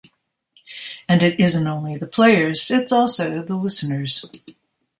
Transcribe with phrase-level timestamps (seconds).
[1.07, 4.25] And it isn't only the players; it's also the listeners.